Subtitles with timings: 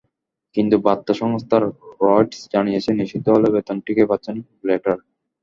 [0.55, 1.57] কিন্তু বার্তা সংস্থা
[2.01, 4.99] রয়টার্স জানিয়েছে, নিষিদ্ধ হলেও বেতন ঠিকই পাচ্ছেন ব্ল্যাটার।